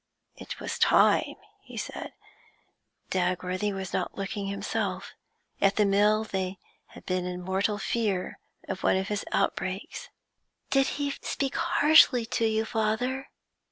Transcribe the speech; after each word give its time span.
It 0.35 0.59
was 0.59 0.79
time, 0.79 1.35
he 1.61 1.77
said; 1.77 2.13
Dagworthy 3.11 3.71
was 3.71 3.93
not 3.93 4.15
looking 4.17 4.47
himself; 4.47 5.13
at 5.61 5.75
the 5.75 5.85
mill 5.85 6.23
they 6.23 6.57
had 6.87 7.05
been 7.05 7.27
in 7.27 7.39
mortal 7.43 7.77
fear 7.77 8.39
of 8.67 8.81
one 8.81 8.97
of 8.97 9.09
his 9.09 9.23
outbreaks. 9.31 10.09
'Did 10.71 10.87
he 10.97 11.11
speak 11.21 11.55
harshly 11.55 12.25
to 12.25 12.47
you, 12.47 12.65
father?' 12.65 13.29